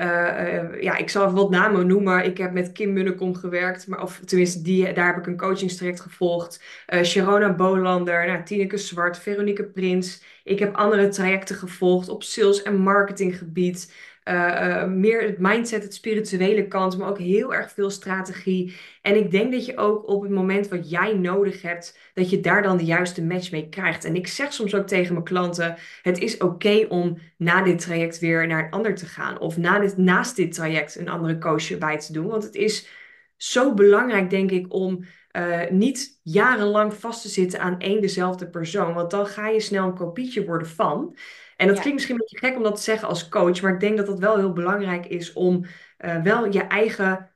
[0.00, 2.24] uh, uh, ja, ik zal wat namen noemen.
[2.24, 6.00] Ik heb met Kim Munnekom gewerkt, maar, of tenminste, die, daar heb ik een coachingstraject
[6.00, 6.62] gevolgd.
[6.88, 10.22] Uh, Sharona Bolander, nou, Tineke Zwart, Veronique Prins.
[10.44, 13.92] Ik heb andere trajecten gevolgd op sales- en marketinggebied.
[14.30, 18.76] Uh, meer het mindset, het spirituele kant, maar ook heel erg veel strategie.
[19.02, 22.40] En ik denk dat je ook op het moment wat jij nodig hebt, dat je
[22.40, 24.04] daar dan de juiste match mee krijgt.
[24.04, 28.18] En ik zeg soms ook tegen mijn klanten: het is oké om na dit traject
[28.18, 29.40] weer naar een ander te gaan.
[29.40, 32.26] Of na dit, naast dit traject een andere coach erbij te doen.
[32.26, 32.88] Want het is
[33.36, 35.04] zo belangrijk, denk ik, om
[35.36, 38.94] uh, niet jarenlang vast te zitten aan één dezelfde persoon.
[38.94, 41.16] Want dan ga je snel een kopietje worden van.
[41.60, 43.80] En dat klinkt misschien een beetje gek om dat te zeggen als coach, maar ik
[43.80, 45.64] denk dat dat wel heel belangrijk is om
[45.98, 47.34] uh, wel je eigen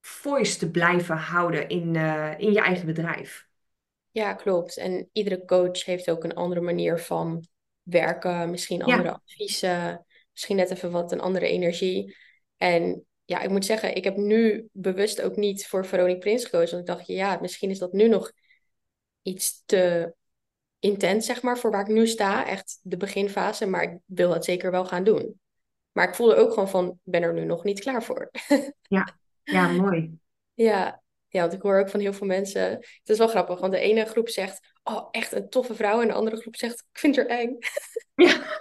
[0.00, 3.46] voice te blijven houden in, uh, in je eigen bedrijf.
[4.10, 4.76] Ja, klopt.
[4.76, 7.46] En iedere coach heeft ook een andere manier van
[7.82, 12.16] werken, misschien andere adviezen, misschien net even wat een andere energie.
[12.56, 16.76] En ja, ik moet zeggen, ik heb nu bewust ook niet voor Veronique Prins gekozen.
[16.76, 18.32] Want ik dacht, ja, misschien is dat nu nog
[19.22, 20.14] iets te
[20.78, 22.46] intens, zeg maar, voor waar ik nu sta.
[22.46, 25.40] Echt de beginfase, maar ik wil het zeker wel gaan doen.
[25.92, 28.30] Maar ik voelde ook gewoon van, ik ben er nu nog niet klaar voor.
[28.88, 30.18] ja, ja, mooi.
[30.54, 32.70] Ja, ja, want ik hoor ook van heel veel mensen.
[32.70, 36.00] Het is wel grappig, want de ene groep zegt, oh, echt een toffe vrouw.
[36.00, 37.58] En de andere groep zegt, ik vind haar eng.
[38.14, 38.60] ja.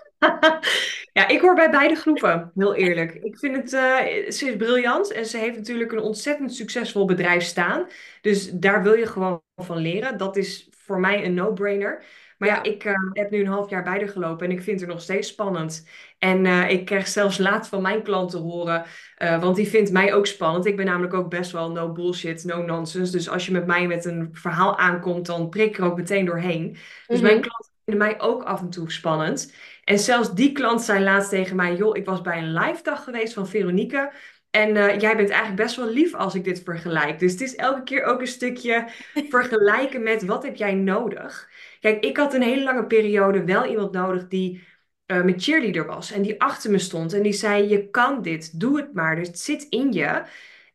[1.14, 3.14] ja, ik hoor bij beide groepen, heel eerlijk.
[3.14, 7.44] Ik vind het, uh, ze is briljant en ze heeft natuurlijk een ontzettend succesvol bedrijf
[7.44, 7.88] staan.
[8.22, 10.18] Dus daar wil je gewoon van leren.
[10.18, 12.04] Dat is voor mij een no-brainer.
[12.38, 14.90] Maar ja, ik uh, heb nu een half jaar bij gelopen en ik vind het
[14.90, 15.88] nog steeds spannend.
[16.18, 18.86] En uh, ik krijg zelfs laat van mijn klanten horen,
[19.18, 20.66] uh, want die vindt mij ook spannend.
[20.66, 23.12] Ik ben namelijk ook best wel no bullshit, no nonsense.
[23.12, 26.26] Dus als je met mij met een verhaal aankomt, dan prik ik er ook meteen
[26.26, 26.78] doorheen.
[27.08, 27.48] Dus mijn mhm.
[27.48, 29.54] klanten vinden mij ook af en toe spannend.
[29.84, 33.04] En zelfs die klant zei laatst tegen mij: Joh, ik was bij een live dag
[33.04, 34.12] geweest van Veronique.
[34.56, 37.20] En uh, jij bent eigenlijk best wel lief als ik dit vergelijk.
[37.20, 38.88] Dus het is elke keer ook een stukje
[39.30, 41.50] vergelijken met wat heb jij nodig.
[41.80, 44.64] Kijk, ik had een hele lange periode wel iemand nodig die
[45.08, 46.12] uh, mijn cheerleader was.
[46.12, 47.14] En die achter me stond.
[47.14, 49.16] En die zei, je kan dit, doe het maar.
[49.16, 50.24] Dus het zit in je.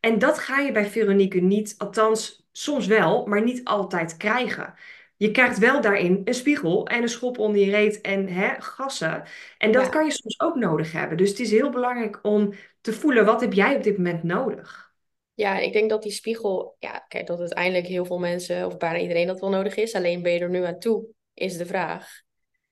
[0.01, 4.75] En dat ga je bij Veronique niet, althans soms wel, maar niet altijd krijgen.
[5.21, 9.23] Je krijgt wel daarin een spiegel en een schop onder je reet en hè, gassen.
[9.59, 11.17] En dat kan je soms ook nodig hebben.
[11.17, 14.93] Dus het is heel belangrijk om te voelen, wat heb jij op dit moment nodig?
[15.35, 18.99] Ja, ik denk dat die spiegel, ja, kijk, dat uiteindelijk heel veel mensen, of bijna
[18.99, 19.95] iedereen dat wel nodig is.
[19.95, 22.23] Alleen ben je er nu aan toe, is de vraag.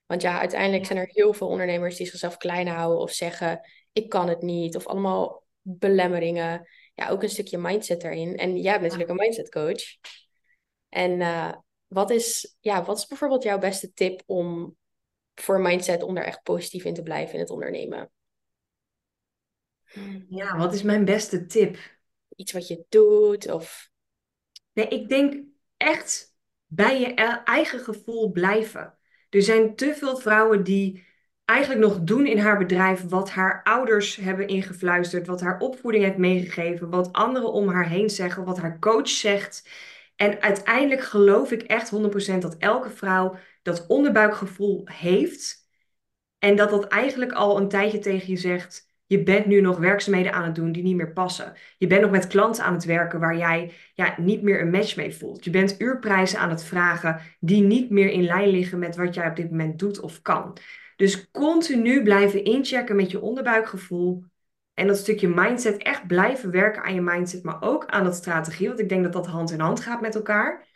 [0.06, 3.60] Want ja, uiteindelijk zijn er heel veel ondernemers die zichzelf klein houden of zeggen,
[3.92, 4.76] ik kan het niet.
[4.76, 6.68] Of allemaal belemmeringen.
[6.94, 8.36] Ja, ook een stukje mindset erin.
[8.36, 9.82] En jij bent natuurlijk een mindset coach.
[10.88, 11.52] En uh,
[11.88, 14.76] wat, is, ja, wat is bijvoorbeeld jouw beste tip om
[15.34, 18.10] voor mindset om daar echt positief in te blijven in het ondernemen?
[20.28, 21.78] Ja, wat is mijn beste tip?
[22.36, 23.90] Iets wat je doet of...
[24.72, 25.44] Nee, ik denk
[25.76, 26.34] echt
[26.66, 28.98] bij je e-, eigen gevoel blijven.
[29.30, 31.06] Er zijn te veel vrouwen die
[31.44, 36.16] eigenlijk nog doen in haar bedrijf wat haar ouders hebben ingefluisterd, wat haar opvoeding heeft
[36.16, 39.68] meegegeven, wat anderen om haar heen zeggen, wat haar coach zegt.
[40.18, 41.92] En uiteindelijk geloof ik echt
[42.34, 45.68] 100% dat elke vrouw dat onderbuikgevoel heeft.
[46.38, 48.86] En dat dat eigenlijk al een tijdje tegen je zegt.
[49.06, 51.52] Je bent nu nog werkzaamheden aan het doen die niet meer passen.
[51.76, 54.96] Je bent nog met klanten aan het werken waar jij ja, niet meer een match
[54.96, 55.44] mee voelt.
[55.44, 59.28] Je bent uurprijzen aan het vragen die niet meer in lijn liggen met wat jij
[59.28, 60.58] op dit moment doet of kan.
[60.96, 64.24] Dus continu blijven inchecken met je onderbuikgevoel.
[64.78, 68.68] En dat stukje mindset, echt blijven werken aan je mindset, maar ook aan dat strategie.
[68.68, 70.66] Want ik denk dat dat hand in hand gaat met elkaar.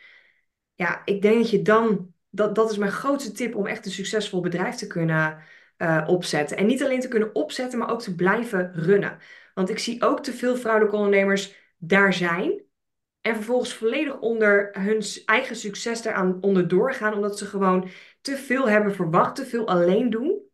[0.75, 3.91] Ja, ik denk dat je dan, dat, dat is mijn grootste tip om echt een
[3.91, 5.37] succesvol bedrijf te kunnen
[5.77, 6.57] uh, opzetten.
[6.57, 9.17] En niet alleen te kunnen opzetten, maar ook te blijven runnen.
[9.53, 12.63] Want ik zie ook te veel vrouwelijke ondernemers daar zijn.
[13.21, 17.89] En vervolgens volledig onder hun eigen succes eraan onderdoor gaan, omdat ze gewoon
[18.21, 20.51] te veel hebben verwacht, te veel alleen doen.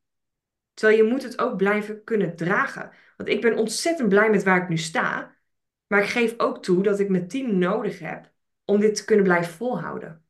[0.79, 2.91] Terwijl je moet het ook blijven kunnen dragen.
[3.17, 5.35] Want ik ben ontzettend blij met waar ik nu sta.
[5.87, 8.31] Maar ik geef ook toe dat ik mijn team nodig heb
[8.65, 10.25] om dit te kunnen blijven volhouden.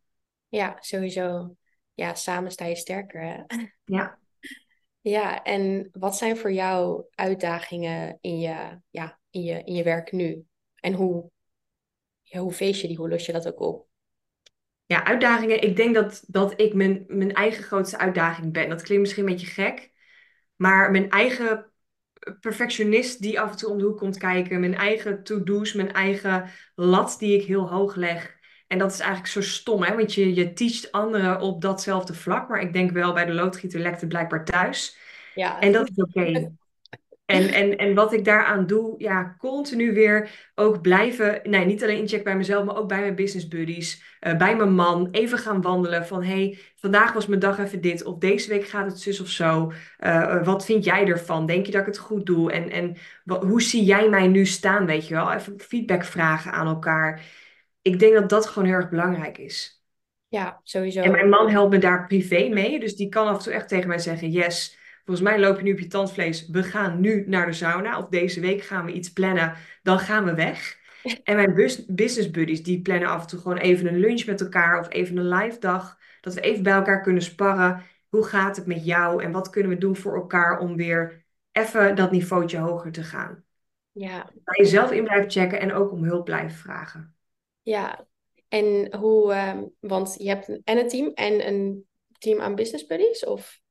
[0.47, 1.55] Ja, sowieso.
[1.93, 3.21] Ja, samen sta je sterker.
[3.21, 3.43] Hè?
[3.85, 4.17] Ja.
[5.01, 10.11] Ja, en wat zijn voor jou uitdagingen in je, ja, in je, in je werk
[10.11, 10.45] nu?
[10.75, 11.31] En hoe,
[12.23, 12.97] ja, hoe feest je die?
[12.97, 13.87] Hoe los je dat ook op?
[14.85, 15.61] Ja, uitdagingen.
[15.61, 18.69] Ik denk dat, dat ik mijn, mijn eigen grootste uitdaging ben.
[18.69, 19.88] Dat klinkt misschien een beetje gek.
[20.61, 21.65] Maar mijn eigen
[22.39, 24.59] perfectionist die af en toe om de hoek komt kijken.
[24.59, 28.37] Mijn eigen to-do's, mijn eigen lat die ik heel hoog leg.
[28.67, 29.95] En dat is eigenlijk zo stom, hè?
[29.95, 32.49] want je, je teacht anderen op datzelfde vlak.
[32.49, 34.97] Maar ik denk wel, bij de loodgieter lekt het blijkbaar thuis.
[35.35, 35.59] Ja.
[35.59, 36.51] En dat is oké.
[37.29, 41.97] En, en, en wat ik daaraan doe, ja, continu weer ook blijven, nee, niet alleen
[41.97, 45.61] incheck bij mezelf, maar ook bij mijn business buddies, uh, bij mijn man, even gaan
[45.61, 49.19] wandelen van, hey, vandaag was mijn dag even dit, of deze week gaat het zus
[49.19, 51.45] of zo, uh, wat vind jij ervan?
[51.45, 52.51] Denk je dat ik het goed doe?
[52.51, 55.31] En, en wat, hoe zie jij mij nu staan, weet je wel?
[55.31, 57.21] Even feedback vragen aan elkaar.
[57.81, 59.83] Ik denk dat dat gewoon heel erg belangrijk is.
[60.27, 61.01] Ja, sowieso.
[61.01, 63.67] En mijn man helpt me daar privé mee, dus die kan af en toe echt
[63.67, 64.77] tegen mij zeggen, yes,
[65.09, 66.47] Volgens mij loop je nu op je tandvlees.
[66.47, 67.97] We gaan nu naar de sauna.
[67.97, 69.55] Of deze week gaan we iets plannen.
[69.83, 70.77] Dan gaan we weg.
[71.23, 71.53] En mijn
[71.87, 74.79] business buddies, die plannen af en toe gewoon even een lunch met elkaar.
[74.79, 75.97] Of even een live dag.
[76.21, 77.83] Dat we even bij elkaar kunnen sparren.
[78.09, 79.23] Hoe gaat het met jou?
[79.23, 83.43] En wat kunnen we doen voor elkaar om weer even dat niveautje hoger te gaan?
[83.91, 84.31] Ja.
[84.43, 87.15] Bij jezelf in blijven checken en ook om hulp blijven vragen.
[87.61, 88.07] Ja,
[88.47, 91.85] en hoe, uh, want je hebt en een team en een
[92.17, 93.25] team aan business buddies?
[93.25, 93.61] Of?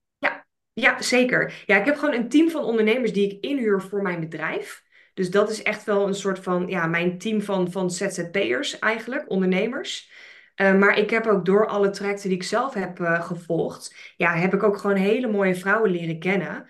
[0.80, 1.62] Ja, zeker.
[1.66, 4.82] Ja, ik heb gewoon een team van ondernemers die ik inhuur voor mijn bedrijf.
[5.14, 9.30] Dus dat is echt wel een soort van, ja, mijn team van, van ZZP'ers eigenlijk,
[9.30, 10.10] ondernemers.
[10.56, 14.34] Uh, maar ik heb ook door alle trajecten die ik zelf heb uh, gevolgd, ja,
[14.34, 16.66] heb ik ook gewoon hele mooie vrouwen leren kennen.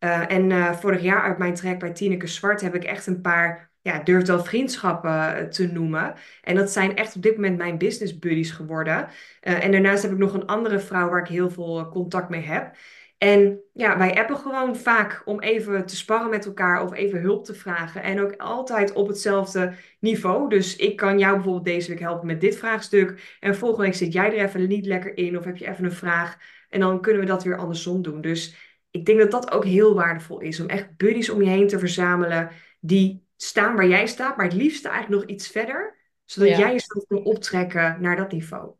[0.00, 3.70] Uh, en vorig jaar uit mijn traject bij Tineke Zwart heb ik echt een paar,
[3.80, 6.14] ja, durf wel vriendschappen te noemen.
[6.42, 9.08] En dat zijn echt op dit moment mijn business buddies geworden.
[9.40, 12.76] en daarnaast heb ik nog een andere vrouw waar ik heel veel contact mee heb.
[13.22, 17.44] En ja, wij appen gewoon vaak om even te sparren met elkaar of even hulp
[17.44, 18.02] te vragen.
[18.02, 20.48] En ook altijd op hetzelfde niveau.
[20.48, 23.36] Dus ik kan jou bijvoorbeeld deze week helpen met dit vraagstuk.
[23.40, 25.92] En volgende week zit jij er even niet lekker in of heb je even een
[25.92, 26.36] vraag.
[26.68, 28.20] En dan kunnen we dat weer andersom doen.
[28.20, 28.56] Dus
[28.90, 30.60] ik denk dat dat ook heel waardevol is.
[30.60, 34.36] Om echt buddies om je heen te verzamelen die staan waar jij staat.
[34.36, 35.98] Maar het liefste eigenlijk nog iets verder.
[36.24, 38.72] Zodat jij jezelf kan optrekken naar dat niveau.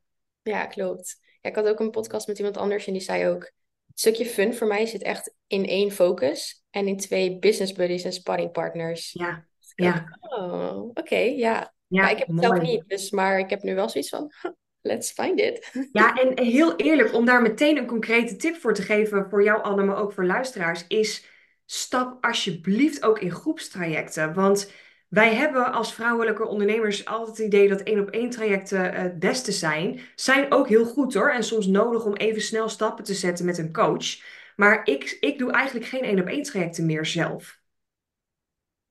[0.42, 1.18] Ja, klopt.
[1.40, 3.52] Ja, ik had ook een podcast met iemand anders en die zei ook
[3.94, 8.12] stukje fun voor mij zit echt in één focus en in twee business buddies en
[8.12, 9.12] sparringpartners.
[9.12, 10.18] Ja, dus ja.
[10.20, 11.74] oh, oké, ja.
[11.86, 12.08] ja.
[12.08, 14.32] ik heb het zelf niet, dus, maar ik heb nu wel zoiets van,
[14.80, 15.70] let's find it.
[15.92, 19.62] Ja, en heel eerlijk, om daar meteen een concrete tip voor te geven voor jou
[19.62, 21.28] Anne, maar ook voor luisteraars, is
[21.66, 24.34] stap alsjeblieft ook in groepstrajecten.
[24.34, 24.72] Want
[25.10, 29.52] wij hebben als vrouwelijke ondernemers altijd het idee dat één op één trajecten het beste
[29.52, 30.00] zijn.
[30.14, 31.30] Zijn ook heel goed hoor.
[31.30, 34.22] En soms nodig om even snel stappen te zetten met een coach.
[34.56, 37.60] Maar ik, ik doe eigenlijk geen één op één trajecten meer zelf.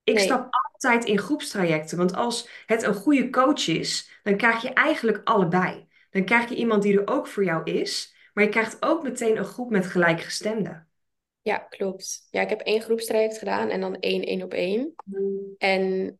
[0.04, 1.98] Ik stap altijd in groepstrajecten.
[1.98, 5.88] Want als het een goede coach is, dan krijg je eigenlijk allebei.
[6.10, 8.14] Dan krijg je iemand die er ook voor jou is.
[8.34, 10.89] Maar je krijgt ook meteen een groep met gelijkgestemden.
[11.42, 12.26] Ja, klopt.
[12.30, 14.94] Ja, ik heb één groepstraject gedaan en dan één één op één.
[15.58, 16.18] En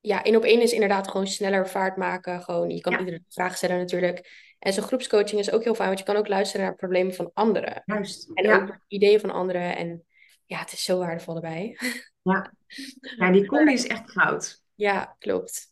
[0.00, 2.42] ja, één op één is inderdaad gewoon sneller vaart maken.
[2.42, 4.50] Gewoon, je kan iedere vraag stellen natuurlijk.
[4.58, 7.30] En zo'n groepscoaching is ook heel fijn, want je kan ook luisteren naar problemen van
[7.34, 7.82] anderen.
[7.84, 8.30] Juist.
[8.34, 9.76] En ook ideeën van anderen.
[9.76, 10.04] En
[10.46, 11.78] ja, het is zo waardevol erbij.
[12.22, 12.52] Ja,
[13.18, 14.62] ja die combi is echt goud.
[14.74, 15.71] Ja, klopt.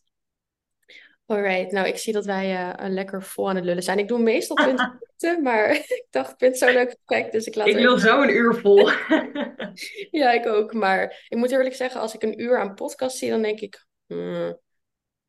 [1.31, 3.99] Alright, nou ik zie dat wij uh, lekker vol aan het lullen zijn.
[3.99, 7.45] Ik doe meestal 20 minuten, maar ik dacht, ik vind het zo leuk gesprek, dus
[7.45, 8.89] ik laat Ik wil zo een uur vol.
[10.21, 10.73] ja, ik ook.
[10.73, 13.85] Maar ik moet eerlijk zeggen, als ik een uur aan podcast zie, dan denk ik,
[14.07, 14.59] hmm,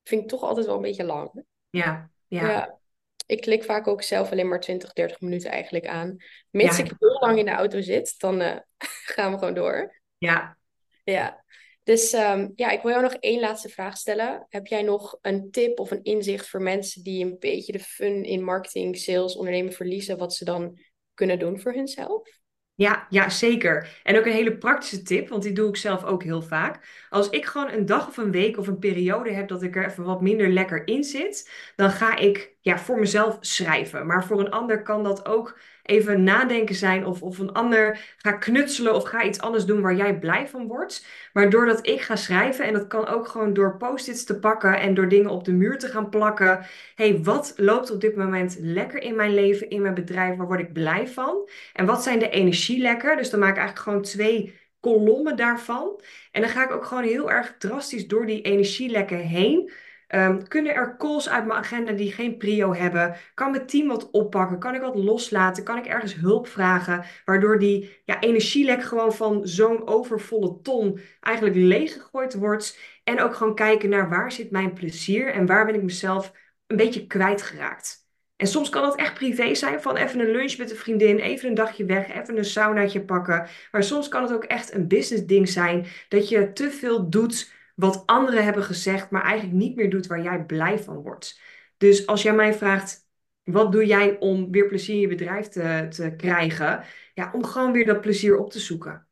[0.03, 1.45] vind ik toch altijd wel een beetje lang.
[1.71, 2.49] Ja, ja.
[2.49, 2.79] ja.
[3.27, 6.17] Ik klik vaak ook zelf alleen maar 20, 30 minuten eigenlijk aan.
[6.51, 8.57] Mits ik heel lang in de auto zit, dan uh,
[9.15, 10.01] gaan we gewoon door.
[10.19, 10.57] Ja.
[11.05, 11.45] Ja.
[11.85, 14.47] Dus um, ja, ik wil jou nog één laatste vraag stellen.
[14.49, 18.25] Heb jij nog een tip of een inzicht voor mensen die een beetje de fun
[18.25, 20.79] in marketing, sales, ondernemen verliezen, wat ze dan
[21.15, 22.41] kunnen doen voor hunzelf?
[22.75, 24.01] Ja, ja, zeker.
[24.03, 27.07] En ook een hele praktische tip, want die doe ik zelf ook heel vaak.
[27.11, 29.87] Als ik gewoon een dag of een week of een periode heb dat ik er
[29.87, 34.07] even wat minder lekker in zit, dan ga ik ja, voor mezelf schrijven.
[34.07, 38.33] Maar voor een ander kan dat ook even nadenken zijn of, of een ander ga
[38.33, 41.07] knutselen of ga iets anders doen waar jij blij van wordt.
[41.33, 44.95] Maar doordat ik ga schrijven, en dat kan ook gewoon door post-its te pakken en
[44.95, 46.67] door dingen op de muur te gaan plakken.
[46.95, 50.61] hey, wat loopt op dit moment lekker in mijn leven, in mijn bedrijf, waar word
[50.61, 51.49] ik blij van?
[51.73, 53.17] En wat zijn de energielekken?
[53.17, 56.01] Dus dan maak ik eigenlijk gewoon twee kolommen daarvan.
[56.31, 59.73] En dan ga ik ook gewoon heel erg drastisch door die energielekken heen.
[60.15, 63.17] Um, kunnen er calls uit mijn agenda die geen prio hebben?
[63.35, 64.59] Kan mijn team wat oppakken?
[64.59, 65.65] Kan ik wat loslaten?
[65.65, 67.05] Kan ik ergens hulp vragen?
[67.25, 72.79] Waardoor die ja, energielek gewoon van zo'n overvolle ton eigenlijk leeggegooid wordt.
[73.05, 76.33] En ook gewoon kijken naar waar zit mijn plezier en waar ben ik mezelf
[76.67, 78.03] een beetje kwijtgeraakt.
[78.37, 81.49] En soms kan dat echt privé zijn, van even een lunch met een vriendin, even
[81.49, 83.49] een dagje weg, even een saunaatje pakken.
[83.71, 87.53] Maar soms kan het ook echt een business ding zijn, dat je te veel doet
[87.83, 91.41] wat anderen hebben gezegd, maar eigenlijk niet meer doet waar jij blij van wordt.
[91.77, 93.07] Dus als jij mij vraagt,
[93.43, 96.85] wat doe jij om weer plezier in je bedrijf te, te krijgen?
[97.15, 99.07] Ja, om gewoon weer dat plezier op te zoeken.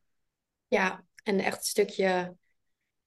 [0.67, 2.35] Ja, en echt een stukje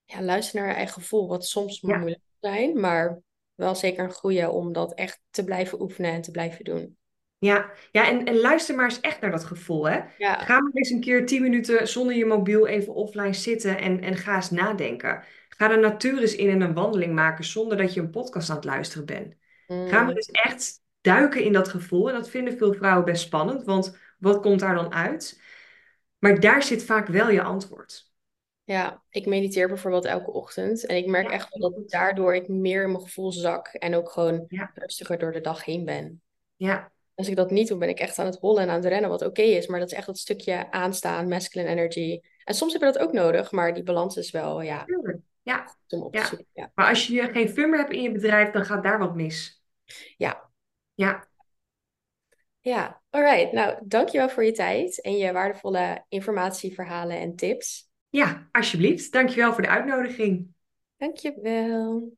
[0.05, 3.21] ja, luisteren naar je eigen gevoel, wat soms moeilijk kan zijn, maar
[3.55, 6.97] wel zeker een goede om dat echt te blijven oefenen en te blijven doen.
[7.39, 9.89] Ja, ja en, en luister maar eens echt naar dat gevoel.
[9.89, 10.01] Hè?
[10.19, 14.17] Ga maar eens een keer tien minuten zonder je mobiel even offline zitten en, en
[14.17, 15.23] ga eens nadenken.
[15.57, 18.57] Ga de natuur eens in en een wandeling maken zonder dat je een podcast aan
[18.57, 19.35] het luisteren bent.
[19.67, 20.11] Ga maar mm.
[20.11, 22.09] eens echt duiken in dat gevoel.
[22.09, 25.41] En dat vinden veel vrouwen best spannend, want wat komt daar dan uit?
[26.19, 28.13] Maar daar zit vaak wel je antwoord.
[28.65, 30.87] Ja, ik mediteer bijvoorbeeld elke ochtend.
[30.87, 33.67] En ik merk echt wel dat daardoor ik meer in mijn gevoel zak.
[33.67, 36.23] En ook gewoon rustiger door de dag heen ben.
[36.57, 36.93] Ja.
[37.15, 39.11] Als ik dat niet doe, ben ik echt aan het hollen en aan het rennen,
[39.11, 39.67] wat oké is.
[39.67, 42.21] Maar dat is echt dat stukje aanstaan, masculine energy.
[42.45, 44.85] En soms heb je dat ook nodig, maar die balans is wel, ja,
[45.45, 45.77] ja.
[45.89, 46.09] om.
[46.53, 46.71] Ja.
[46.75, 49.63] Maar als je geen fun meer hebt in je bedrijf, dan gaat daar wat mis.
[50.17, 50.51] Ja.
[50.95, 51.29] Ja.
[52.61, 53.53] Ja, alright.
[53.53, 57.91] Nou, dankjewel voor je tijd en je waardevolle informatie, verhalen en tips.
[58.09, 59.13] Ja, alsjeblieft.
[59.13, 60.55] Dankjewel voor de uitnodiging.
[60.97, 62.13] Dankjewel.